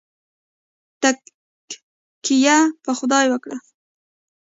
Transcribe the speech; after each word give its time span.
تککیه 2.21 2.57
په 2.83 2.91
خدای 2.99 3.25
وکړئ 3.29 3.57